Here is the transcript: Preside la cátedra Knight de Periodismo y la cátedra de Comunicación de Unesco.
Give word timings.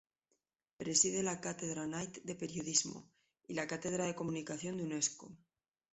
Preside 0.77 1.21
la 1.21 1.39
cátedra 1.41 1.83
Knight 1.85 2.23
de 2.23 2.33
Periodismo 2.33 3.07
y 3.47 3.53
la 3.53 3.67
cátedra 3.67 4.07
de 4.07 4.15
Comunicación 4.15 4.77
de 4.77 4.85
Unesco. 4.85 5.31